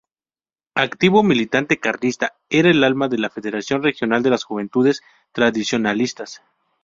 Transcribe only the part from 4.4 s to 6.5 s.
Juventudes Tradicionalistas.